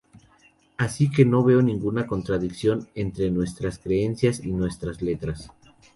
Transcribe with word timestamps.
Así 0.77 1.11
que 1.11 1.25
no 1.25 1.43
veo 1.43 1.61
ninguna 1.61 2.07
contradicción 2.07 2.89
entre 2.95 3.29
nuestras 3.29 3.77
creencias 3.77 4.39
y 4.43 4.51
nuestras 4.51 5.03
letras". 5.03 5.51